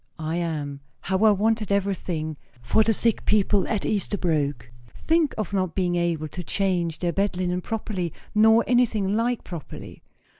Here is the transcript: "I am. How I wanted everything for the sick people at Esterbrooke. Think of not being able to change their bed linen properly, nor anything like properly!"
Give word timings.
"I 0.17 0.37
am. 0.37 0.79
How 1.01 1.19
I 1.25 1.29
wanted 1.29 1.71
everything 1.71 2.35
for 2.63 2.81
the 2.81 2.91
sick 2.91 3.23
people 3.25 3.67
at 3.67 3.85
Esterbrooke. 3.85 4.71
Think 4.95 5.35
of 5.37 5.53
not 5.53 5.75
being 5.75 5.95
able 5.95 6.27
to 6.29 6.43
change 6.43 6.97
their 6.97 7.13
bed 7.13 7.37
linen 7.37 7.61
properly, 7.61 8.11
nor 8.33 8.63
anything 8.65 9.15
like 9.15 9.43
properly!" 9.43 10.01